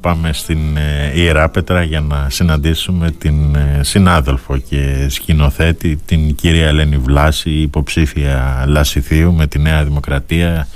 [0.00, 6.66] Πάμε στην ε, Ιερά Πέτρα για να συναντήσουμε την ε, συνάδελφο και σκηνοθέτη την κυρία
[6.66, 10.68] Ελένη Βλάση, υποψήφια Λασιθίου με τη Νέα Δημοκρατία.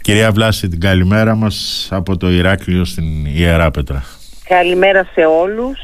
[0.00, 4.04] Κυρία Βλάση, την καλημέρα μας από το Ηράκλειο στην Ιερά Πέτρα.
[4.48, 5.80] Καλημέρα σε όλους.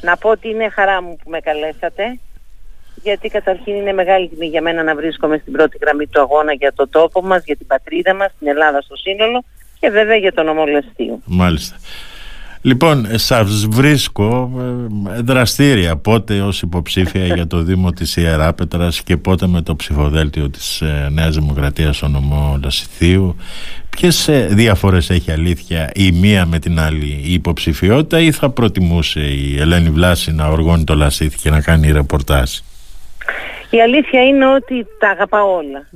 [0.00, 2.18] Να πω ότι είναι χαρά μου που με καλέσατε
[3.02, 6.72] γιατί καταρχήν είναι μεγάλη τιμή για μένα να βρίσκομαι στην πρώτη γραμμή του αγώνα για
[6.72, 9.44] το τόπο μας, για την πατρίδα μας, την Ελλάδα στο σύνολο
[9.80, 11.18] και βέβαια για τον ομολεστίο.
[11.24, 11.76] Μάλιστα.
[12.62, 14.50] Λοιπόν, σας βρίσκω
[15.16, 20.50] ε, δραστήρια πότε ως υποψήφια για το Δήμο της Ιεράπετρας και πότε με το ψηφοδέλτιο
[20.50, 23.36] της ε, Νέας Δημοκρατίας στο νομό Λασιθίου.
[23.90, 29.20] Ποιες ε, διαφορές έχει αλήθεια η μία με την άλλη η υποψηφιότητα ή θα προτιμούσε
[29.20, 32.50] η Ελένη Βλάση να οργώνει το Λασίθι και να κάνει ρεπορτάζ;
[33.70, 35.86] Η αλήθεια είναι ότι τα αγαπάω όλα.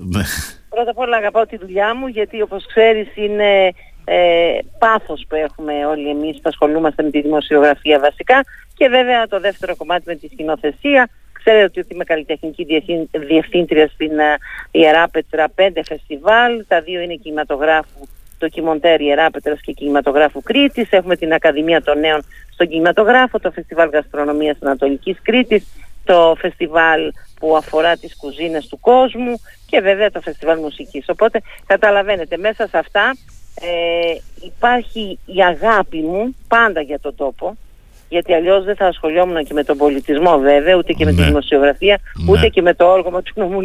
[0.73, 0.77] Ναι.
[0.77, 3.73] Πρώτα απ' όλα αγαπάω τη δουλειά μου γιατί όπως ξέρεις είναι
[4.05, 9.41] ε, πάθος που έχουμε όλοι εμείς που ασχολούμαστε με τη δημοσιογραφία βασικά και βέβαια το
[9.41, 11.09] δεύτερο κομμάτι με τη σκηνοθεσία.
[11.33, 12.67] Ξέρετε ότι είμαι καλλιτεχνική
[13.11, 14.39] διευθύντρια στην uh,
[14.71, 16.65] Ιερά Πέτρα 5 φεστιβάλ.
[16.69, 20.91] Τα δύο είναι κινηματογράφου το Κιμοντέρ Ιεράπετρας και κινηματογράφου Κρήτης.
[20.91, 25.65] Έχουμε την Ακαδημία των Νέων στον κινηματογράφο, το Φεστιβάλ Γαστρονομίας Ανατολικής Κρήτης,
[26.05, 31.05] το φεστιβάλ που αφορά τις κουζίνες του κόσμου και βέβαια το φεστιβάλ μουσικής.
[31.09, 33.17] Οπότε καταλαβαίνετε μέσα σε αυτά
[33.61, 34.15] ε,
[34.45, 37.57] υπάρχει η αγάπη μου πάντα για τον τόπο
[38.13, 41.27] γιατί αλλιώς δεν θα ασχολιόμουν και με τον πολιτισμό βέβαια, ούτε και με τη ναι.
[41.27, 42.33] δημοσιογραφία, ναι.
[42.33, 43.59] ούτε και με το όργωμα του νομού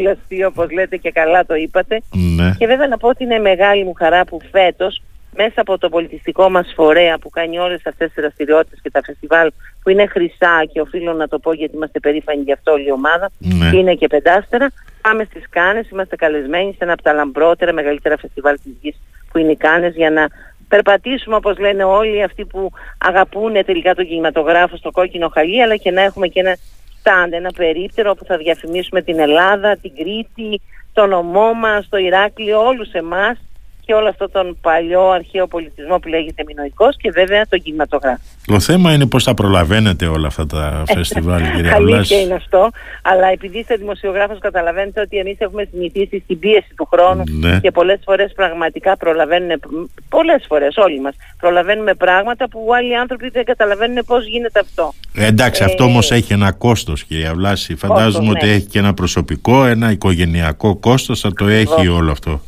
[0.48, 2.02] όπως λέτε και καλά το είπατε.
[2.36, 2.54] Ναι.
[2.58, 5.02] Και βέβαια να πω ότι είναι μεγάλη μου χαρά που φέτος
[5.36, 9.52] μέσα από το πολιτιστικό μας φορέα που κάνει όλες αυτές τις δραστηριότητες και τα φεστιβάλ
[9.84, 12.92] που είναι χρυσά και οφείλω να το πω γιατί είμαστε περήφανοι γι' αυτό όλη η
[12.92, 13.70] ομάδα ναι.
[13.70, 18.18] και είναι και πεντάστερα πάμε στις Κάνες, είμαστε καλεσμένοι σε ένα από τα λαμπρότερα μεγαλύτερα
[18.18, 18.96] φεστιβάλ της γης
[19.32, 20.28] που είναι οι Κάνες για να
[20.68, 25.92] περπατήσουμε όπως λένε όλοι αυτοί που αγαπούν τελικά τον κινηματογράφο στο κόκκινο χαλί αλλά και
[25.92, 26.58] να έχουμε και ένα
[27.00, 30.62] στάντ, ένα περίπτερο όπου θα διαφημίσουμε την Ελλάδα, την Κρήτη,
[30.94, 33.38] τον ομό μας, το Ηράκλειο, όλους εμάς
[33.88, 38.22] και όλο αυτό τον παλιό αρχαίο πολιτισμό που λέγεται μινοϊκός και βέβαια τον κινηματογράφο.
[38.46, 42.70] Το θέμα είναι πώς θα προλαβαίνετε όλα αυτά τα φεστιβάλ, κυρία Αλήθεια είναι αυτό,
[43.02, 47.60] αλλά επειδή είστε δημοσιογράφος καταλαβαίνετε ότι εμείς έχουμε συνηθίσει στην πίεση του χρόνου ναι.
[47.60, 49.62] και πολλές φορές πραγματικά προλαβαίνουν,
[50.10, 54.94] πολλές φορές όλοι μας, προλαβαίνουμε πράγματα που άλλοι άνθρωποι δεν καταλαβαίνουν πώς γίνεται αυτό.
[55.14, 57.76] Ε, εντάξει, αυτό ε, όμως έχει ένα κόστος, κυρία Βλάση.
[57.76, 58.52] Φαντάζομαι ότι ναι.
[58.52, 62.42] έχει και ένα προσωπικό, ένα οικογενειακό κόστος, θα το έχει όλο αυτό.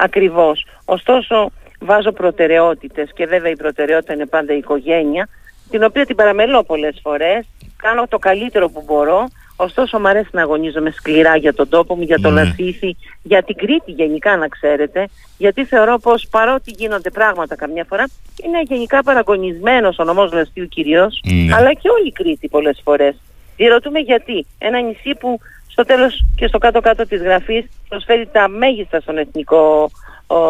[0.00, 0.66] Ακριβώς.
[0.84, 1.50] Ωστόσο
[1.80, 5.28] βάζω προτεραιότητες και βέβαια η προτεραιότητα είναι πάντα η οικογένεια,
[5.70, 10.42] την οποία την παραμελώ πολλές φορές, κάνω το καλύτερο που μπορώ, ωστόσο μου αρέσει να
[10.42, 12.42] αγωνίζομαι σκληρά για τον τόπο μου, για το ναι.
[12.42, 18.04] Λασίθι, για την Κρήτη γενικά να ξέρετε, γιατί θεωρώ πως παρότι γίνονται πράγματα καμιά φορά,
[18.44, 21.54] είναι γενικά παραγωνισμένος ο νομός Λαστίου κυρίως, ναι.
[21.54, 23.16] αλλά και όλη η Κρήτη πολλές φορές.
[23.56, 24.46] Διερωτούμε γιατί.
[24.58, 25.38] Ένα νησί που
[25.78, 29.90] στο τέλος και στο κάτω-κάτω της γραφής προσφέρει τα μέγιστα στον εθνικό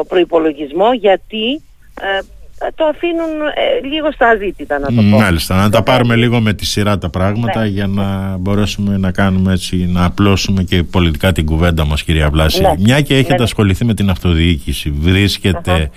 [0.09, 1.63] προϋπολογισμό γιατί
[2.01, 2.21] ε,
[2.75, 5.03] το αφήνουν ε, λίγο στα αζήτητα να το πω.
[5.03, 7.67] Μάλιστα, να τα πάρουμε λίγο με τη σειρά τα πράγματα ναι.
[7.67, 12.61] για να μπορέσουμε να κάνουμε έτσι, να απλώσουμε και πολιτικά την κουβέντα μας κυρία Βλάση.
[12.61, 12.73] Ναι.
[12.79, 13.43] Μια και έχετε ναι.
[13.43, 15.91] ασχοληθεί με την αυτοδιοίκηση, βρίσκεται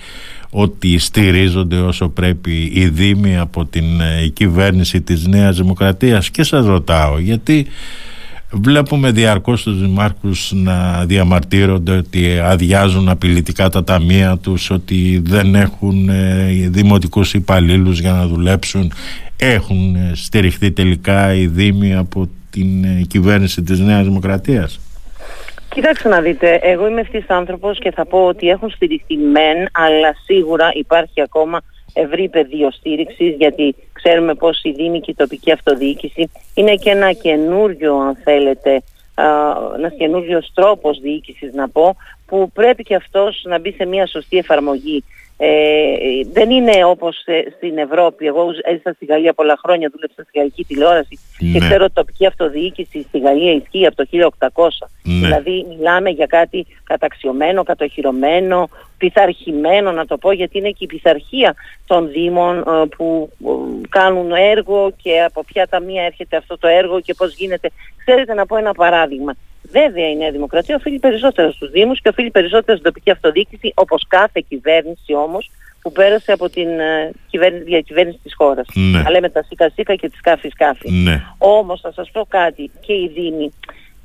[0.50, 6.66] ότι στηρίζονται όσο πρέπει οι Δήμοι από την ε, κυβέρνηση της Νέας Δημοκρατίας; Και σας
[6.66, 7.66] ρωτάω γιατί
[8.54, 16.08] Βλέπουμε διαρκώς τους δημάρχους να διαμαρτύρονται ότι αδειάζουν απειλητικά τα ταμεία τους, ότι δεν έχουν
[16.08, 18.92] ε, δημοτικούς υπαλλήλους για να δουλέψουν.
[19.36, 24.80] Έχουν ε, στηριχθεί τελικά οι Δήμοι από την ε, κυβέρνηση της Νέας Δημοκρατίας.
[25.68, 30.14] Κοιτάξτε να δείτε, εγώ είμαι ευθύς άνθρωπος και θα πω ότι έχουν στηριχθεί μεν, αλλά
[30.24, 31.60] σίγουρα υπάρχει ακόμα
[31.92, 37.12] ευρύ πεδίο στήριξης, γιατί ξέρουμε πως η Δήμη και η τοπική αυτοδιοίκηση είναι και ένα
[37.12, 38.82] καινούριο, αν θέλετε,
[39.76, 44.36] ένας καινούριος τρόπος διοίκησης να πω, που πρέπει και αυτός να μπει σε μια σωστή
[44.36, 45.04] εφαρμογή.
[45.44, 45.94] Ε,
[46.32, 47.24] δεν είναι όπως
[47.56, 48.26] στην Ευρώπη.
[48.26, 51.58] Εγώ έζησα στη Γαλλία πολλά χρόνια, δούλεψα στη γαλλική τηλεόραση και Ναι.
[51.58, 54.88] ξέρω ότι τοπική αυτοδιοίκηση στη Γαλλία ισχύει από το 1800.
[55.02, 55.14] Ναι.
[55.26, 58.68] Δηλαδή μιλάμε για κάτι καταξιωμένο, κατοχυρωμένο,
[58.98, 61.54] πειθαρχημένο να το πω γιατί είναι και η πειθαρχία
[61.86, 63.50] των Δήμων ε, που ε,
[63.88, 67.70] κάνουν έργο και από ποια ταμεία έρχεται αυτό το έργο και πώς γίνεται.
[68.04, 69.34] Ξέρετε να πω ένα παράδειγμα.
[69.70, 74.04] Βέβαια η Νέα Δημοκρατία οφείλει περισσότερο στους Δήμους και οφείλει περισσότερο στην τοπική αυτοδιοίκηση όπως
[74.08, 75.50] κάθε κυβέρνηση όμως
[75.82, 78.66] που πέρασε από την ε, κυβέρνηση, διακυβέρνηση της χώρας.
[78.74, 79.02] Ναι.
[79.02, 80.90] Τα λέμε τα σίκα σίκα και τη σκάφη σκάφη.
[80.90, 81.22] Ναι.
[81.38, 83.52] Όμως θα σας πω κάτι και οι Δήμοι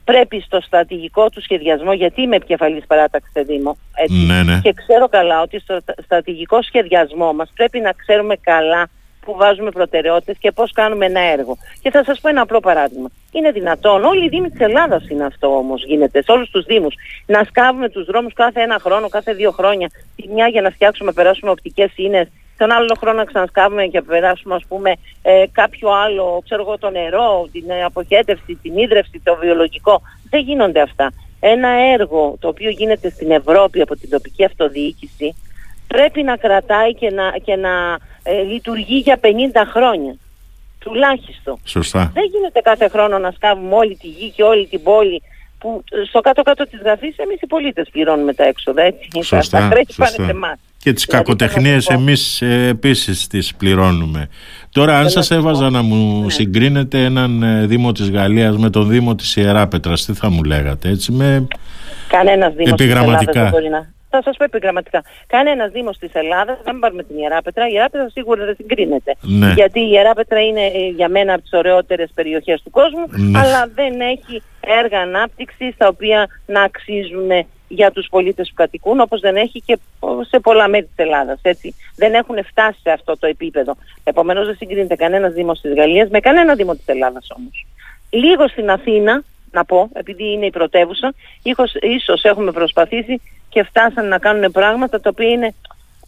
[0.04, 4.60] πρέπει στο στρατηγικό του σχεδιασμό, γιατί είμαι επικεφαλής παράταξης σε Δήμο, έτσι, Ναι, ναι.
[4.64, 8.90] και ξέρω καλά ότι στο στρατηγικό σχεδιασμό μας πρέπει να ξέρουμε καλά
[9.28, 11.58] που βάζουμε προτεραιότητες και πώς κάνουμε ένα έργο.
[11.82, 13.10] Και θα σας πω ένα απλό παράδειγμα.
[13.32, 16.96] Είναι δυνατόν, όλοι οι Δήμοι της Ελλάδας είναι αυτό όμως, γίνεται σε όλους τους Δήμους,
[17.26, 21.12] να σκάβουμε τους δρόμους κάθε ένα χρόνο, κάθε δύο χρόνια, τη μια για να φτιάξουμε,
[21.12, 22.28] περάσουμε οπτικές ίνες,
[22.58, 24.92] τον άλλο χρόνο να ξανασκάβουμε και περάσουμε ας πούμε
[25.22, 30.02] ε, κάποιο άλλο, ξέρω εγώ το νερό, την ε, αποχέτευση, την ίδρυυση, το βιολογικό.
[30.30, 31.12] Δεν γίνονται αυτά.
[31.40, 35.36] Ένα έργο το οποίο γίνεται στην Ευρώπη από την τοπική αυτοδιοίκηση
[35.88, 39.28] πρέπει να κρατάει και να, και να ε, λειτουργεί για 50
[39.74, 40.16] χρόνια.
[40.80, 41.60] Τουλάχιστον.
[41.64, 42.12] Σωστά.
[42.14, 45.22] Δεν γίνεται κάθε χρόνο να σκάβουμε όλη τη γη και όλη την πόλη
[45.60, 49.08] που ε, στο κάτω-κάτω της γραφής εμείς οι πολίτες πληρώνουμε τα έξοδα, έτσι.
[49.24, 50.24] Σωστά, τα χρέη πάνε σωστά.
[50.26, 50.58] σε εμάς.
[50.84, 54.30] Και τις Δηλαδή, κακοτεχνίες θέλω να πω- εμείς ε, επίσης τις πληρώνουμε.
[54.72, 55.48] Τώρα αν Θέλω σας να σου πω.
[55.50, 56.30] έβαζα να μου Ναι.
[56.30, 60.90] συγκρίνετε έναν ε, Δήμο της Γαλλίας με τον Δήμο της Ιεράπετρας, τι θα μου λέγατε
[60.90, 61.48] έτσι με...
[62.08, 63.32] Κανένας Δήμος της Επιγραμματικά.
[63.32, 63.96] Ελλάδας δεν μπορεί να...
[64.10, 65.04] Θα σας πω επιγραμματικά.
[65.28, 69.16] Κανένας Δήμος της Ελλάδας, δεν πάρουμε την Ιεράπετρα, η Ιεράπετρα σίγουρα δεν συγκρίνεται.
[69.22, 69.52] Ναι.
[69.56, 73.40] Γιατί η Ιεράπετρα είναι ε, για μένα από τις ωραιότερες περιοχές του κόσμου, Ναι.
[73.40, 77.30] αλλά δεν έχει έργα ανάπτυξης τα οποία να αξίζουν
[77.68, 79.78] για τους πολίτες που κατοικούν, όπως δεν έχει και
[80.30, 81.40] σε πολλά μέρη της Ελλάδας.
[81.42, 81.76] Έτσι.
[81.96, 83.76] Δεν έχουν φτάσει σε αυτό το επίπεδο.
[84.04, 87.66] Επομένως δεν συγκρίνεται κανένας Δήμος της Γαλλίας με κανένα Δήμο της Ελλάδας όμως.
[88.10, 89.24] Λίγο στην Αθήνα,
[89.58, 91.14] να πω, επειδή είναι η πρωτεύουσα,
[91.44, 95.54] ίσως, ίσως έχουμε προσπαθήσει και φτάσαν να κάνουν πράγματα τα οποία είναι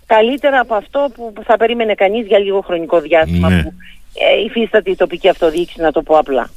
[0.06, 3.64] καλύτερα από αυτό που θα περίμενε κανείς για λίγο χρονικό διάστημα Ναι.
[3.64, 3.74] που
[4.14, 6.50] ε, υφίσταται η τοπική αυτοδιοίκηση, να το πω απλά.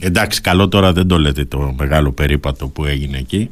[0.00, 3.50] Εντάξει καλό τώρα δεν το λέτε το μεγάλο περίπατο που έγινε εκεί.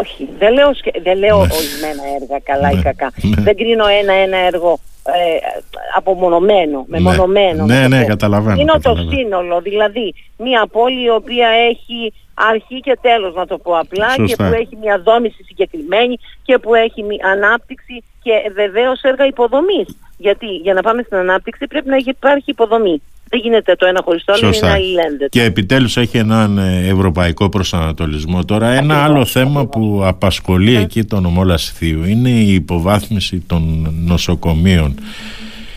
[0.00, 1.42] Όχι, δεν λέω, σκε- δεν λέω Ναι.
[1.54, 2.78] ορισμένα έργα καλά Ναι.
[2.78, 3.10] ή κακά.
[3.22, 3.42] Ναι.
[3.42, 4.78] Δεν κρίνω ένα-ένα έργο
[5.14, 5.60] ε,
[5.96, 7.64] απομονωμένο, μεμονωμένο.
[7.64, 8.06] Ναι, να το ναι, πω.
[8.06, 9.10] καταλαβαίνω, Είναι το καταλαβαίνω.
[9.10, 14.24] σύνολο, δηλαδή μια πόλη η οποία έχει αρχή και τέλος να το πω απλά Σωστά.
[14.24, 19.96] και που έχει μια δόμηση συγκεκριμένη και που έχει μια ανάπτυξη και βεβαίως έργα υποδομής.
[20.16, 23.02] Γιατί για να πάμε στην ανάπτυξη πρέπει να υπάρχει υποδομή.
[23.32, 24.72] Δεν γίνεται το ένα χωρίς το άλλο, είναι Σωστά.
[24.72, 25.28] αλληλένδετο.
[25.28, 28.44] Και επιτέλους έχει έναν ε, ευρωπαϊκό προσανατολισμό.
[28.44, 29.88] Τώρα ένα Ακριβώς, άλλο θέμα ακριβώς.
[29.88, 34.94] που απασχολεί εκεί τον νομό Λασιθίου είναι η υποβάθμιση των νοσοκομείων.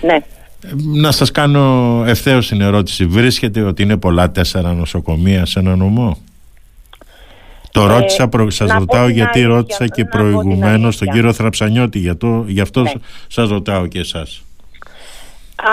[0.01, 0.13] Ναι.
[0.15, 0.19] Ε,
[0.75, 3.05] Να σας κάνω ευθέως την ερώτηση.
[3.05, 6.17] Βρίσκεται ότι είναι πολλά τέσσερα νοσοκομεία σε ένα νομό.
[7.71, 8.49] Το Ε, ρώτησα, προ...
[8.49, 11.11] σας να πω ρωτάω την γιατί αλήθεια, ρώτησα και να πω την προηγουμένως τον αλήθεια.
[11.13, 11.99] κύριο Θραψανιώτη.
[11.99, 12.43] Για το...
[12.47, 12.91] Γι' αυτό Ναι.
[13.27, 14.43] σας ρωτάω και εσάς.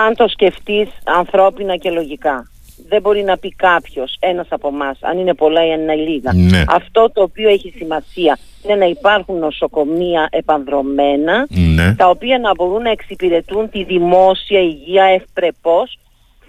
[0.05, 2.45] Αν το σκεφτείς ανθρώπινα και λογικά.
[2.89, 6.33] Δεν μπορεί να πει κάποιος, ένας από εμάς, αν είναι πολλά ή αν είναι λίγα.
[6.33, 6.63] Ναι.
[6.67, 11.95] Αυτό το οποίο έχει σημασία είναι να υπάρχουν νοσοκομεία επανδρομένα, Ναι.
[11.95, 15.97] τα οποία να μπορούν να εξυπηρετούν τη δημόσια υγεία ευπρεπώς,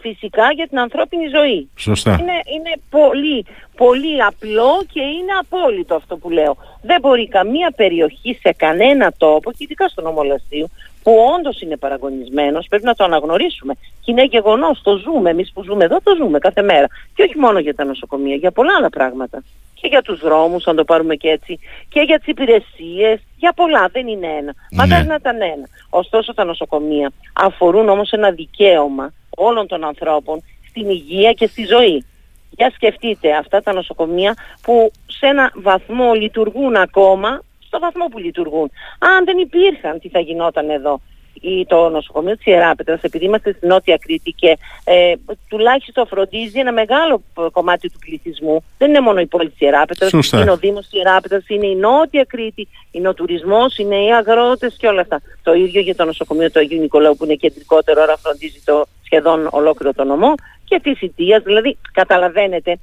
[0.00, 1.68] φυσικά για την ανθρώπινη ζωή.
[1.76, 2.10] Σωστά.
[2.20, 3.46] Είναι, είναι πολύ,
[3.76, 6.56] πολύ απλό και είναι απόλυτο αυτό που λέω.
[6.82, 10.66] Δεν μπορεί καμία περιοχή σε κανένα τόπο, και ειδικά στον Ομολαστείο,
[11.02, 13.74] που όντως είναι παραγωνισμένος, πρέπει να το αναγνωρίσουμε.
[14.00, 15.30] Και είναι γεγονός, το ζούμε.
[15.30, 16.86] Εμείς που ζούμε εδώ το ζούμε κάθε μέρα.
[17.14, 19.42] Και όχι μόνο για τα νοσοκομεία, για πολλά άλλα πράγματα.
[19.74, 21.58] Και για τους δρόμους, αν το πάρουμε και έτσι,
[21.88, 24.54] και για τις υπηρεσίες, για πολλά, δεν είναι ένα.
[24.70, 25.08] Μακάρι Ναι.
[25.08, 25.66] να ήταν ένα.
[25.90, 32.04] Ωστόσο τα νοσοκομεία αφορούν όμως ένα δικαίωμα όλων των ανθρώπων στην υγεία και στη ζωή.
[32.50, 38.70] Για σκεφτείτε αυτά τα νοσοκομεία που σε ένα βαθμό λειτουργούν ακόμα, στο βαθμό που λειτουργούν.
[38.98, 41.00] Αν δεν υπήρχαν, τι θα γινόταν εδώ;
[41.40, 45.14] Ή το νοσοκομείο της Ιεράπετρας, επειδή είμαστε στη Νότια Κρήτη και ε,
[45.48, 48.64] τουλάχιστον φροντίζει ένα μεγάλο ε, κομμάτι του πληθυσμού.
[48.78, 50.40] Δεν είναι μόνο η πόλη της Ιεράπετρας, Σωστά.
[50.40, 54.76] είναι ο Δήμος της Ιεράπετρας, είναι η Νότια Κρήτη, είναι ο τουρισμός, είναι οι αγρότες
[54.78, 55.20] και όλα αυτά.
[55.42, 59.48] Το ίδιο για το νοσοκομείο του Αγίου Νικολάου που είναι κεντρικότερο, ώρα φροντίζει το σχεδόν
[59.50, 62.78] ολόκληρο το νομό και της Ιτίας, δηλαδή καταλαβαίνετε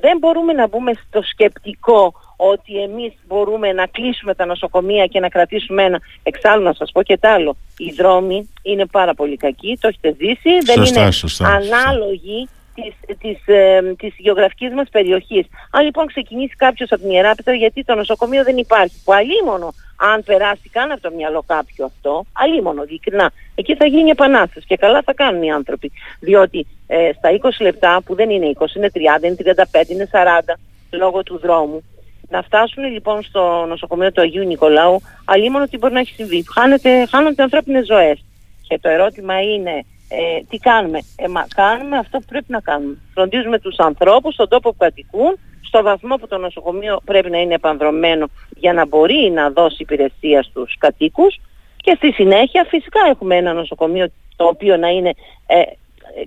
[0.00, 2.14] δεν μπορούμε να μπούμε στο σκεπτικό
[2.50, 6.00] ότι εμείς μπορούμε να κλείσουμε τα νοσοκομεία και να κρατήσουμε ένα.
[6.22, 7.56] Εξάλλου να σας πω και τ' άλλο.
[7.76, 10.58] Οι δρόμοι είναι πάρα πολύ κακοί, το έχετε ζήσει.
[10.64, 11.76] δεν Σωστά, είναι σωστά, σωστά.
[11.76, 15.46] ανάλογοι της, της, ε, της γεωγραφικής μας περιοχής.
[15.70, 20.22] Αν λοιπόν ξεκινήσει κάποιος από την Ιεράπετρα γιατί το νοσοκομείο δεν υπάρχει, που αλίμονο αν
[20.24, 25.02] περάσει καν από το μυαλό κάποιου αυτό, αλίμονο, ειλικρινά, εκεί θα γίνει επανάσταση και καλά
[25.04, 25.92] θα κάνουν οι άνθρωποι.
[26.20, 29.36] Διότι ε, στα 20 λεπτά που δεν είναι 20, είναι 30, είναι
[29.82, 30.54] 35, είναι 40
[30.90, 31.82] λόγω του δρόμου,
[32.32, 36.44] να φτάσουν λοιπόν στο νοσοκομείο του Αγίου Νικολάου, αλίμονο τι μπορεί να έχει συμβεί.
[36.54, 38.24] Χάνεται, χάνονται ανθρώπινες ζωές.
[38.68, 40.98] Και το ερώτημα είναι ε, τι κάνουμε.
[41.16, 42.96] Ε, μα κάνουμε αυτό που πρέπει να κάνουμε.
[43.14, 47.54] Φροντίζουμε τους ανθρώπους στον τόπο που κατοικούν, στο βαθμό που το νοσοκομείο πρέπει να είναι
[47.54, 51.40] επανδρομένο για να μπορεί να δώσει υπηρεσία στους κατοίκους
[51.76, 55.12] και στη συνέχεια φυσικά έχουμε ένα νοσοκομείο το οποίο να είναι
[55.46, 55.62] ε,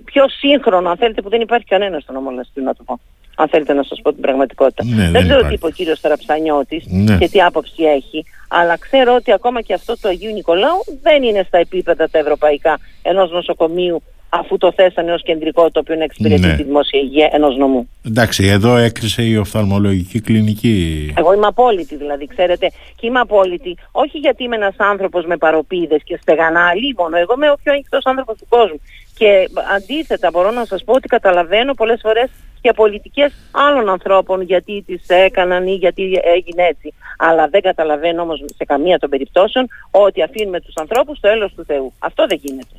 [0.04, 3.00] πιο σύγχρονο αν θέλετε που δεν υπάρχει κανένας στον ομολαστή να το πω.
[3.36, 4.84] Αν θέλετε να σας πω την πραγματικότητα.
[4.84, 7.16] Ναι, δεν, ξέρω τι είπε ο κύριος Ταραψανιώτης ναι.
[7.16, 11.44] και τι άποψη έχει, αλλά ξέρω ότι ακόμα και αυτό του Αγίου Νικολάου δεν είναι
[11.46, 16.40] στα επίπεδα τα ευρωπαϊκά ενός νοσοκομείου αφού το θέσανε ως κεντρικό το οποίο να εξυπηρετεί
[16.46, 16.56] Ναι.
[16.56, 17.88] τη δημόσια υγεία ενός νομού.
[18.06, 21.12] Εντάξει, εδώ έκρισε η οφθαλμολογική κλινική.
[21.16, 22.70] Εγώ είμαι απόλυτη δηλαδή, ξέρετε.
[22.96, 27.16] Και είμαι απόλυτη όχι γιατί είμαι ένας άνθρωπος με παροπίδες και στεγανά μόνο.
[27.16, 28.80] Εγώ είμαι ο πιο ανοιχτός άνθρωπος του κόσμου.
[29.18, 32.30] Και αντίθετα μπορώ να σας πω ότι καταλαβαίνω πολλές φορές
[32.60, 36.94] και πολιτικές άλλων ανθρώπων γιατί τις έκαναν ή γιατί έγινε έτσι.
[37.18, 41.64] Αλλά δεν καταλαβαίνω όμως σε καμία των περιπτώσεων ότι αφήνουμε τους ανθρώπους στο έλος του
[41.64, 41.92] Θεού.
[41.98, 42.74] Αυτό δεν γίνεται.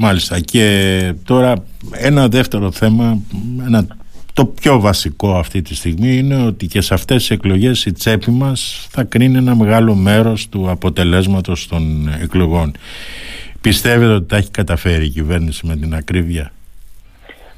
[0.00, 0.40] Μάλιστα.
[0.40, 1.54] Και τώρα
[1.92, 3.18] ένα δεύτερο θέμα,
[3.66, 3.86] ένα,
[4.32, 8.30] το πιο βασικό αυτή τη στιγμή είναι ότι και σε αυτές τις εκλογές η τσέπη
[8.30, 12.72] μας θα κρίνει ένα μεγάλο μέρος του αποτελέσματος των εκλογών.
[13.60, 16.52] Πιστεύετε ότι τα έχει καταφέρει η κυβέρνηση με την ακρίβεια;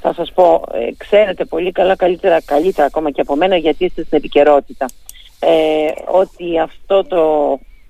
[0.01, 4.03] θα σας πω, ε, ξέρετε πολύ καλά, καλύτερα, καλύτερα ακόμα και από μένα γιατί είστε
[4.03, 4.85] στην επικαιρότητα.
[5.39, 5.49] Ε,
[6.11, 7.19] ότι αυτό το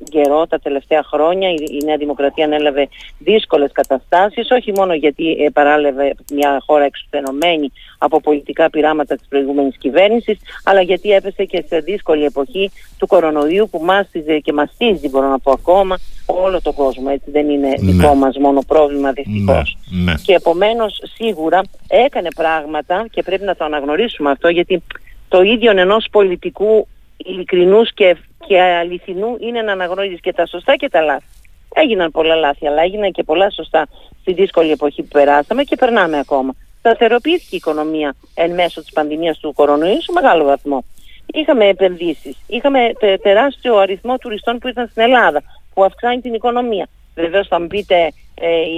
[0.09, 2.87] καιρό, τα τελευταία χρόνια, η, η Νέα Δημοκρατία ανέλαβε
[3.19, 9.77] δύσκολες καταστάσεις, όχι μόνο γιατί ε, παράλευε μια χώρα εξουθενωμένη από πολιτικά πειράματα της προηγούμενης
[9.77, 15.27] κυβέρνησης, αλλά γιατί έπεσε και σε δύσκολη εποχή του κορονοϊού που μάστιζε και μαστίζει, μπορώ
[15.27, 17.05] να πω ακόμα, όλο τον κόσμο.
[17.13, 17.91] Έτσι δεν είναι Ναι.
[17.91, 19.77] δικό μας μόνο πρόβλημα δυστυχώς.
[19.89, 20.13] Ναι, ναι.
[20.25, 24.83] Και επομένως σίγουρα έκανε πράγματα και πρέπει να το αναγνωρίσουμε αυτό γιατί
[25.27, 26.87] το ίδιο ενός πολιτικού
[27.25, 31.25] ειλικρινούς και, και αληθινού είναι να αναγνωρίζεις και τα σωστά και τα λάθη.
[31.73, 33.87] Έγιναν πολλά λάθη, αλλά έγιναν και πολλά σωστά
[34.21, 36.53] στη δύσκολη εποχή που περάσαμε και περνάμε ακόμα.
[36.79, 40.83] Σταθεροποιήθηκε η οικονομία εν μέσω της πανδημίας του κορονοϊού σε μεγάλο βαθμό.
[41.25, 45.41] Είχαμε επενδύσεις, είχαμε τε- τεράστιο αριθμό τουριστών που ήρθαν στην Ελλάδα,
[45.73, 46.87] που αυξάνει την οικονομία.
[47.15, 48.11] Βεβαίως θα μου πείτε
[48.41, 48.77] ε, η,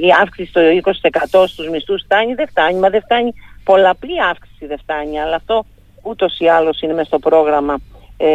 [0.00, 0.60] η, η αύξηση στο
[1.40, 3.32] 20% στους μισθούς φτάνει, δεν φτάνει, μα δεν φτάνει,
[3.64, 5.64] πολλαπλή αύξηση δεν φτάνει, αλλά αυτό
[6.08, 7.78] ούτως ή άλλως είναι μέσα στο πρόγραμμα
[8.16, 8.26] ε,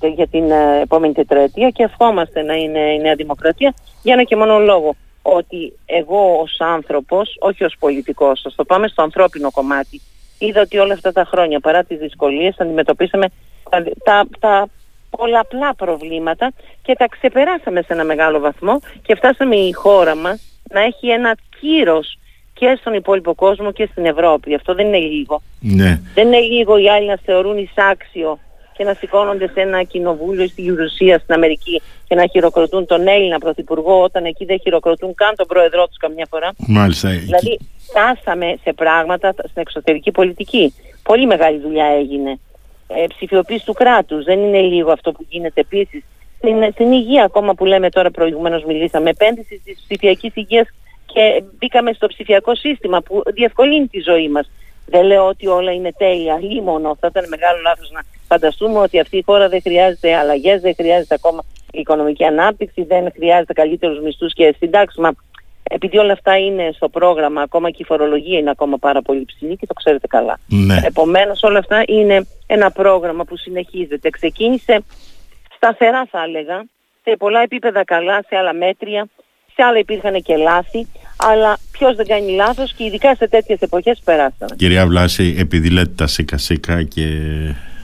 [0.00, 4.22] τε- για την ε, επόμενη τετραετία και ευχόμαστε να είναι η Νέα Δημοκρατία για ένα
[4.22, 9.50] και μόνο λόγο ότι εγώ ως άνθρωπος, όχι ως πολιτικός, ας το πάμε στο ανθρώπινο
[9.50, 10.00] κομμάτι,
[10.38, 13.26] είδα ότι όλα αυτά τα χρόνια παρά τις δυσκολίες αντιμετωπίσαμε
[13.70, 14.68] τα, τα, τα
[15.10, 16.52] πολλαπλά προβλήματα
[16.82, 21.36] και τα ξεπεράσαμε σε ένα μεγάλο βαθμό και φτάσαμε η χώρα μας να έχει ένα
[21.60, 22.18] κύρος
[22.58, 24.54] και στον υπόλοιπο κόσμο και στην Ευρώπη.
[24.54, 25.42] Αυτό δεν είναι λίγο.
[25.60, 26.00] ναι.
[26.14, 28.38] Δεν είναι λίγο οι άλλοι να θεωρούν εισάξιο
[28.76, 33.38] και να σηκώνονται σε ένα κοινοβούλιο στη Γερουσία στην Αμερική και να χειροκροτούν τον Έλληνα
[33.38, 36.52] Πρωθυπουργό όταν εκεί δεν χειροκροτούν καν τον Πρόεδρό τους καμιά φορά.
[36.56, 37.08] Μάλιστα.
[37.08, 37.58] Δηλαδή
[37.88, 40.74] φτάσαμε σε πράγματα στην εξωτερική πολιτική.
[41.02, 42.38] Πολύ μεγάλη δουλειά έγινε.
[42.88, 44.24] Ε, ψηφιοποίηση του κράτους.
[44.24, 46.04] Δεν είναι λίγο αυτό που γίνεται επίσης.
[46.36, 49.10] Στην, στην υγεία ακόμα που λέμε τώρα προηγουμένως μιλήσαμε.
[49.10, 50.68] Επένδυση της ψηφιακής υγείας
[51.06, 54.50] και μπήκαμε στο ψηφιακό σύστημα που διευκολύνει τη ζωή μας.
[54.86, 56.96] Δεν λέω ότι όλα είναι τέλεια, λίμωνο.
[57.00, 61.14] Θα ήταν μεγάλο λάθος να φανταστούμε ότι αυτή η χώρα δεν χρειάζεται αλλαγές, δεν χρειάζεται
[61.14, 64.98] ακόμα οικονομική ανάπτυξη, δεν χρειάζεται καλύτερους μισθούς και συντάξεις.
[64.98, 65.12] Μα
[65.62, 69.56] επειδή όλα αυτά είναι στο πρόγραμμα, ακόμα και η φορολογία είναι ακόμα πάρα πολύ ψηλή
[69.56, 70.38] και το ξέρετε καλά.
[70.46, 70.80] Ναι.
[70.84, 74.10] Επομένως όλα αυτά είναι ένα πρόγραμμα που συνεχίζεται.
[74.10, 74.84] Ξεκίνησε
[75.56, 76.64] σταθερά θα έλεγα,
[77.02, 79.08] σε πολλά επίπεδα καλά, σε άλλα μέτρια,
[79.56, 80.86] σε άλλα υπήρχαν και λάθη,
[81.16, 84.56] αλλά ποιος δεν κάνει λάθος και ειδικά σε τέτοιες εποχές περάσαμε.
[84.56, 87.06] Κυρία Βλάση, επειδή λέτε τα σίκα σίκα και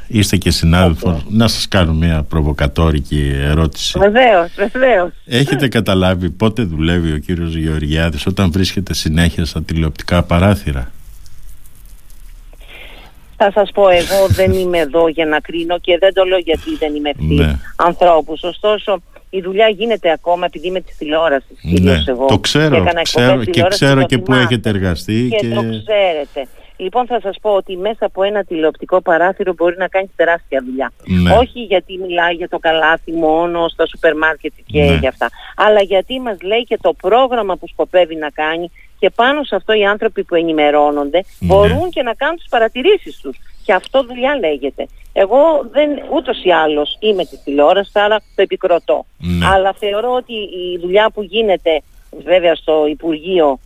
[0.06, 3.98] είστε και συνάδελφος, να σας κάνω μια προβοκατόρικη ερώτηση.
[3.98, 5.10] Βεβαίως, βεβαίως.
[5.26, 10.90] Έχετε καταλάβει πότε δουλεύει ο κύριος Γεωργιάδης όταν βρίσκεται συνέχεια στα τηλεοπτικά παράθυρα;
[13.36, 16.76] Θα σας πω, εγώ δεν είμαι εδώ για να κρίνω και δεν το λέω γιατί
[16.78, 17.58] δεν είμαι ευθύ Ναι.
[17.76, 18.42] ανθρώπους.
[18.42, 19.02] Ωστόσο,
[19.34, 21.58] η δουλειά γίνεται ακόμα επειδή είμαι της τηλεόρασης.
[21.62, 22.26] Ναι, κυρίως εγώ.
[22.26, 24.46] το ξέρω, Και έκανα ξέρω εκπομπές και τηλεόρασης, ξέρω το και που θυμάστε.
[24.54, 25.54] έχετε εργαστεί Και, και...
[25.54, 26.48] το ξέρετε.
[26.76, 30.92] Λοιπόν, θα σας πω ότι μέσα από ένα τηλεοπτικό παράθυρο μπορεί να κάνεις τεράστια δουλειά.
[31.04, 31.32] Ναι.
[31.36, 34.94] Όχι γιατί μιλάει για το καλάθι μόνο στα σούπερ μάρκετ και Ναι.
[34.96, 35.28] για αυτά.
[35.56, 39.72] Αλλά γιατί μας λέει και το πρόγραμμα που σκοπεύει να κάνει και πάνω σε αυτό
[39.72, 41.46] οι άνθρωποι που ενημερώνονται Ναι.
[41.54, 43.36] μπορούν και να κάνουν τις παρατηρήσεις τους.
[43.64, 44.86] Και αυτό δουλειά λέγεται.
[45.12, 45.38] Εγώ
[45.70, 49.04] δεν, ούτως ή άλλως είμαι της τηλεόρασης, άρα το επικροτώ.
[49.18, 49.46] Ναι.
[49.46, 51.82] Αλλά θεωρώ ότι η δουλειά που γίνεται
[52.24, 53.58] βέβαια στο Υπουργείο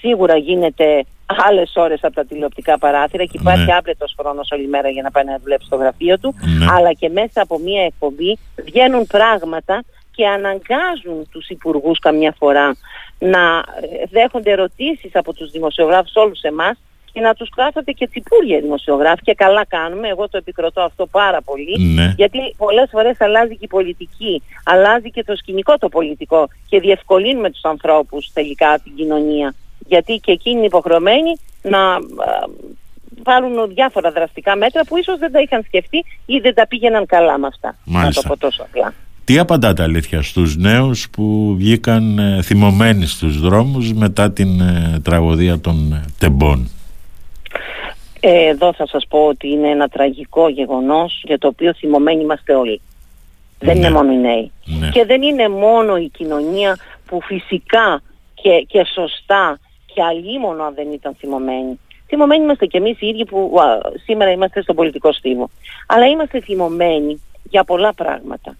[0.00, 1.04] σίγουρα γίνεται
[1.48, 3.76] άλλες ώρες από τα τηλεοπτικά παράθυρα και υπάρχει Ναι.
[3.76, 6.66] άπλετος χρόνος όλη μέρα για να πάει να δουλέψει στο γραφείο του Ναι.
[6.70, 9.82] αλλά και μέσα από μία εκπομπή βγαίνουν πράγματα
[10.14, 12.76] και αναγκάζουν τους υπουργούς καμιά φορά
[13.18, 16.78] να ε, δέχονται ερωτήσεις από τους δημοσιογράφους όλους εμάς
[17.14, 21.06] και να τους κάθονται και τσιπούρια οι δημοσιογράφοι και καλά κάνουμε, εγώ το επικροτώ αυτό
[21.06, 22.14] πάρα πολύ Ναι.
[22.16, 27.50] γιατί πολλές φορές αλλάζει και η πολιτική, αλλάζει και το σκηνικό το πολιτικό και διευκολύνουμε
[27.50, 29.54] τους ανθρώπους τελικά την κοινωνία.
[29.86, 31.98] Γιατί και εκείνοι είναι υποχρεωμένοι να α,
[33.22, 37.38] πάρουν διάφορα δραστικά μέτρα που ίσως δεν τα είχαν σκεφτεί ή δεν τα πήγαιναν καλά
[37.38, 37.76] με αυτά.
[37.84, 38.20] Μάλιστα.
[38.22, 38.94] Να το πω τόσο απλά.
[39.24, 45.60] Τι απαντάτε αλήθεια στους νέους που βγήκαν ε, θυμωμένοι στους δρόμους μετά την ε, τραγωδία
[45.60, 46.70] των ε, τεμπών;
[48.20, 52.54] Ε, εδώ θα σας πω ότι είναι ένα τραγικό γεγονός για το οποίο θυμωμένοι είμαστε
[52.54, 52.80] όλοι.
[53.58, 53.94] Δεν είναι Ναι.
[53.94, 54.52] μόνο οι νέοι.
[54.64, 54.88] Ναι.
[54.88, 58.02] Και δεν είναι μόνο η κοινωνία που φυσικά
[58.34, 59.58] και, και σωστά
[59.94, 61.80] και αλίμονο αν δεν ήταν θυμωμένοι.
[62.06, 65.50] Θυμωμένοι είμαστε και εμείς οι ίδιοι που α, σήμερα είμαστε στον πολιτικό στίβο.
[65.86, 68.56] Αλλά είμαστε θυμωμένοι για πολλά πράγματα.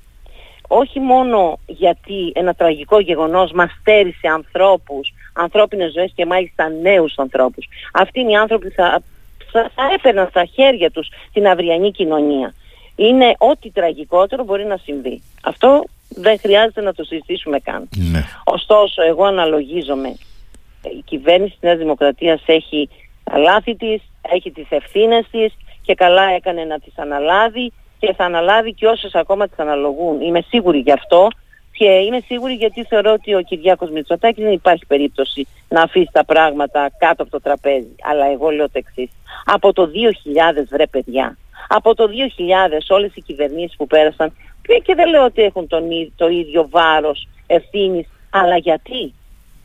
[0.69, 7.67] Όχι μόνο γιατί ένα τραγικό γεγονός μας στέρισε ανθρώπους, ανθρώπινες ζωές και μάλιστα νέους ανθρώπους.
[7.93, 9.03] Αυτοί είναι οι άνθρωποι που θα,
[9.53, 12.55] θα, θα έπαιρναν στα χέρια τους την αυριανή κοινωνία.
[12.97, 15.23] Είναι ό,τι τραγικότερο μπορεί να συμβεί.
[15.43, 17.89] Αυτό δεν χρειάζεται να το συζητήσουμε καν.
[18.13, 18.25] Ναι.
[18.45, 20.09] Ωστόσο, εγώ αναλογίζομαι.
[20.83, 22.89] Η κυβέρνηση της Νέας Δημοκρατίας έχει
[23.25, 28.25] τα λάθη της, έχει τις ευθύνες της και καλά έκανε να τις αναλάβει και θα
[28.25, 30.21] αναλάβει και όσες ακόμα τις αναλογούν.
[30.21, 31.29] Είμαι σίγουρη γι' αυτό
[31.77, 36.25] και είμαι σίγουρη γιατί θεωρώ ότι ο Κυριάκος Μητσοτάκης δεν υπάρχει περίπτωση να αφήσει τα
[36.25, 37.97] πράγματα κάτω από το τραπέζι.
[38.03, 39.11] Αλλά εγώ λέω το εξής.
[39.45, 41.37] Από το 2000 βρε παιδιά,
[41.69, 44.33] από το 2000 όλες οι κυβερνήσεις που πέρασαν
[44.85, 49.15] και δεν λέω ότι έχουν τον, ί- το ίδιο βάρος ευθύνης, αλλά γιατί;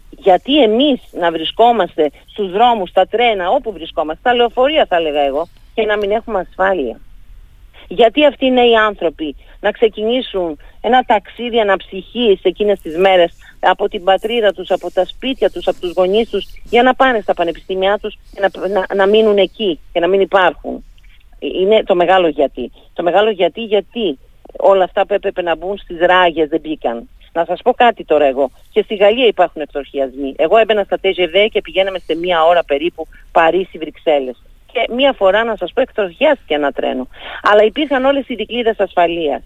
[0.09, 5.47] Γιατί εμείς να βρισκόμαστε στους δρόμους, στα τρένα, όπου βρισκόμαστε, στα λεωφορεία θα έλεγα εγώ,
[5.73, 6.99] και να μην έχουμε ασφάλεια.
[7.91, 14.03] Γιατί αυτοί οι νέοι άνθρωποι να ξεκινήσουν ένα ταξίδι αναψυχής εκείνες τις μέρες από την
[14.03, 17.98] πατρίδα τους, από τα σπίτια τους, από τους γονείς τους για να πάνε στα πανεπιστήμια
[17.98, 20.84] τους και να, να, να μείνουν εκεί και να μην υπάρχουν.
[21.39, 22.72] Είναι το μεγάλο γιατί.
[22.93, 24.19] Το μεγάλο γιατί γιατί
[24.58, 27.10] όλα αυτά που έπρεπε να μπουν στις ράγες δεν μπήκαν.
[27.34, 28.51] Να σας πω κάτι τώρα εγώ.
[28.72, 30.34] Και στη Γαλλία υπάρχουν εκτροχιασμοί.
[30.38, 34.43] Εγώ έμπαινα στα TGV και πηγαίναμε σε μία ώρα περίπου Παρίσι-Βρυξέλλες.
[34.71, 37.07] Και μία φορά να σας πω εκτροχιάστηκε ένα τρένο.
[37.41, 39.41] Αλλά υπήρχαν όλες οι δικλείδες ασφαλείας.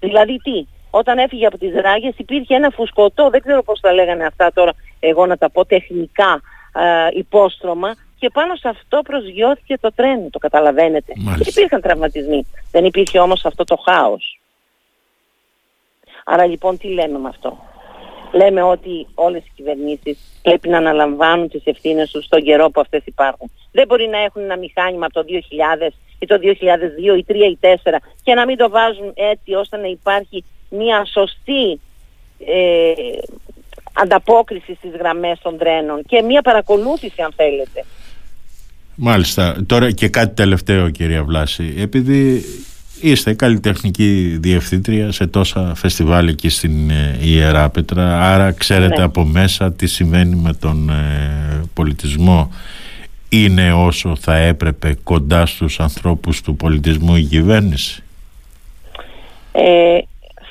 [0.00, 4.24] Δηλαδή τι, όταν έφυγε από τις ράγες υπήρχε ένα φουσκωτό, δεν ξέρω πώς τα λέγανε
[4.24, 6.40] αυτά τώρα, εγώ να τα πω τεχνικά
[6.74, 11.12] ε, υπόστρωμα και πάνω σε αυτό προσγειώθηκε το τρένο, το καταλαβαίνετε.
[11.16, 11.44] Μάλιστα.
[11.44, 12.46] Και υπήρχαν τραυματισμοί.
[12.70, 14.40] Δεν υπήρχε όμως αυτό το χάος.
[16.24, 17.58] Άρα λοιπόν τι λέμε με αυτό;
[18.36, 23.02] Λέμε ότι όλες οι κυβερνήσεις πρέπει να αναλαμβάνουν τις ευθύνες τους στον καιρό που αυτές
[23.04, 23.50] υπάρχουν.
[23.72, 25.24] Δεν μπορεί να έχουν ένα μηχάνημα από το
[25.88, 29.76] 2000 ή το 2002 ή 3 ή 4 και να μην το βάζουν έτσι ώστε
[29.76, 31.80] να υπάρχει μια σωστή
[32.46, 32.92] ε,
[33.92, 37.84] ανταπόκριση στις γραμμές των τρένων και μια παρακολούθηση αν θέλετε.
[38.94, 39.64] Μάλιστα.
[39.66, 41.74] Τώρα και κάτι τελευταίο κυρία Βλάση.
[41.78, 42.44] Επειδή
[43.00, 49.02] είστε καλλιτεχνική διευθύντρια σε τόσα φεστιβάλ εκεί στην ε, Ιερά Πέτρα άρα ξέρετε Ναι.
[49.04, 52.50] από μέσα τι συμβαίνει με τον ε, πολιτισμό
[53.28, 58.02] είναι όσο θα έπρεπε κοντά στους ανθρώπους του πολιτισμού η κυβέρνηση
[59.52, 59.98] Ε,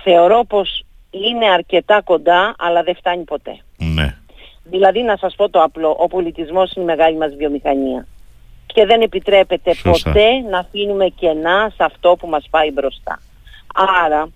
[0.04, 3.58] θεωρώ πως είναι αρκετά κοντά αλλά δεν φτάνει ποτέ.
[3.78, 4.16] ναι
[4.64, 8.08] Δηλαδή να σας πω το απλό, ο πολιτισμός είναι η μεγάλη μας βιομηχανία.
[8.76, 10.12] Και δεν επιτρέπεται Σωστά.
[10.12, 13.22] ποτέ να αφήνουμε κενά σε αυτό που μας πάει μπροστά.
[14.06, 14.30] Άρα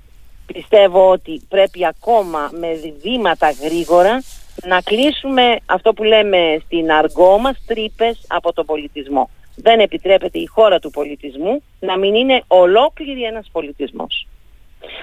[0.45, 2.67] πιστεύω ότι πρέπει ακόμα με
[3.01, 4.23] βήματα γρήγορα
[4.67, 9.29] να κλείσουμε αυτό που λέμε στην αργό μας τρύπες από τον πολιτισμό.
[9.55, 14.27] Δεν επιτρέπεται η χώρα του πολιτισμού να μην είναι ολόκληρη ένας πολιτισμός.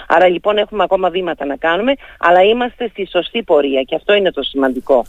[0.06, 4.32] Άρα λοιπόν έχουμε ακόμα βήματα να κάνουμε, αλλά είμαστε στη σωστή πορεία και αυτό είναι
[4.32, 5.04] το σημαντικό.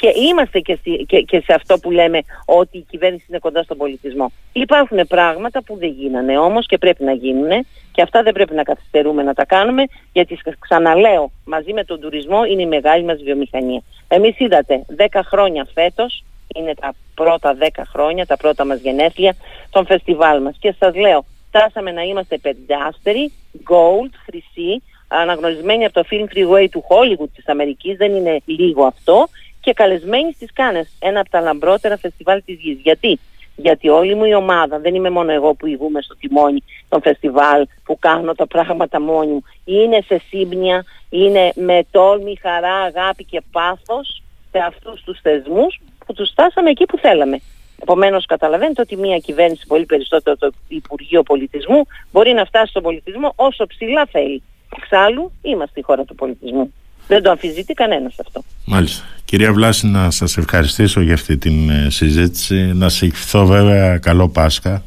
[0.00, 3.62] Και είμαστε και, στη- και, και σε αυτό που λέμε ότι η κυβέρνηση είναι κοντά
[3.62, 4.32] στον πολιτισμό.
[4.52, 8.62] Υπάρχουν πράγματα που δεν γίνανε όμως και πρέπει να γίνουν και αυτά δεν πρέπει να
[8.62, 13.22] καθυστερούμε να τα κάνουμε γιατί σ- ξαναλέω μαζί με τον τουρισμό είναι η μεγάλη μας
[13.22, 13.82] βιομηχανία.
[14.08, 19.34] Εμείς είδατε 10 χρόνια φέτος είναι τα πρώτα 10 χρόνια, τα πρώτα μας γενέθλια
[19.70, 23.32] των φεστιβάλ μας και σας λέω φτάσαμε να είμαστε πεντάστεροι,
[23.70, 29.28] gold, χρυσή, αναγνωρισμένοι από το Film Freeway του Hollywood της Αμερικής, δεν είναι λίγο αυτό,
[29.60, 32.78] και καλεσμένοι στις Κάνες, ένα από τα λαμπρότερα φεστιβάλ της γης.
[32.82, 33.18] Γιατί;
[33.56, 37.66] Γιατί όλη μου η ομάδα, δεν είμαι μόνο εγώ που ηγούμε στο τιμόνι των φεστιβάλ,
[37.84, 43.42] που κάνω τα πράγματα μόνη μου, είναι σε σύμπνοια, είναι με τόλμη, χαρά, αγάπη και
[43.52, 47.40] πάθος σε αυτούς τους θεσμούς που τους φτάσαμε εκεί που θέλαμε.
[47.82, 53.32] Επομένως, καταλαβαίνετε ότι μια κυβέρνηση, πολύ περισσότερο το Υπουργείο Πολιτισμού, μπορεί να φτάσει στον πολιτισμό
[53.36, 54.42] όσο ψηλά θέλει.
[54.76, 56.72] Εξάλλου, είμαστε η χώρα του πολιτισμού.
[57.10, 58.42] Δεν το αμφισβητεί κανένας αυτό.
[58.64, 59.04] Μάλιστα.
[59.24, 62.54] Κυρία Βλάση, να σας ευχαριστήσω για αυτή την ε, συζήτηση.
[62.54, 64.82] Να σε ευχηθώ βέβαια καλό Πάσχα.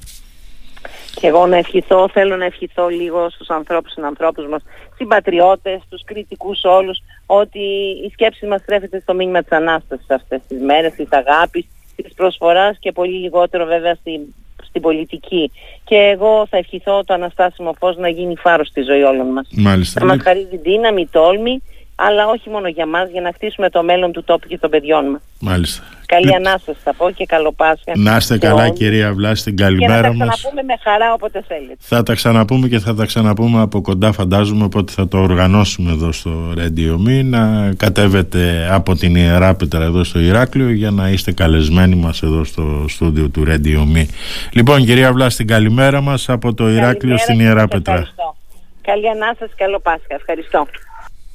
[1.16, 4.62] Και εγώ να ευχηθώ, θέλω να ευχηθώ λίγο στους ανθρώπους, στους ανθρώπους μας,
[4.96, 7.60] συμπατριώτες, στους κριτικούς όλους, ότι
[8.06, 12.78] η σκέψη μας στρέφεται στο μήνυμα της Ανάστασης αυτές τις μέρες, της αγάπης της προσφοράς
[12.80, 14.22] και πολύ λιγότερο βέβαια στην,
[14.64, 15.52] στην πολιτική.
[15.84, 19.48] Και εγώ θα ευχηθώ το αναστάσιμο φως να γίνει φάρος στη ζωή όλων μας.
[19.52, 20.00] Μάλιστα.
[20.00, 21.62] Θα μας χαρίζει δύναμη, τόλμη,
[21.96, 25.06] αλλά όχι μόνο για μας, για να χτίσουμε το μέλλον του τόπου και των παιδιών
[25.10, 25.22] μας.
[25.40, 25.84] Μάλιστα.
[26.06, 26.36] Καλή Λε...
[26.36, 27.92] Ανάσταση θα πω και καλό Πάσχα.
[27.96, 28.78] Να είστε καλά όλους.
[28.78, 30.18] κυρία Βλάση, την καλημέρα μας.
[30.18, 31.76] Και να τα ξαναπούμε με χαρά όποτε θέλετε.
[31.80, 36.12] Θα τα ξαναπούμε και θα τα ξαναπούμε από κοντά φαντάζομαι, οπότε θα το οργανώσουμε εδώ
[36.12, 41.32] στο Radio Me, να κατέβετε από την Ιερά Πέτρα εδώ στο Ηράκλειο για να είστε
[41.32, 44.06] καλεσμένοι μας εδώ στο στούντιο του Radio Me.
[44.52, 48.08] Λοιπόν κυρία Βλάση, την καλημέρα μας από το Ηράκλειο στην Ιερά Πέτρα.
[48.82, 50.16] Καλή Ανάσταση, καλό Πάσχα.
[50.16, 50.68] Ευχαριστώ.